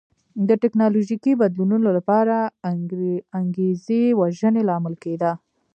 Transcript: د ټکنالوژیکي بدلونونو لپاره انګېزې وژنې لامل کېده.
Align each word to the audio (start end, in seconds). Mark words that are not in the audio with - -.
د 0.47 0.49
ټکنالوژیکي 0.61 1.33
بدلونونو 1.41 1.87
لپاره 1.97 2.35
انګېزې 3.39 4.03
وژنې 4.19 4.61
لامل 4.69 4.95
کېده. 5.03 5.31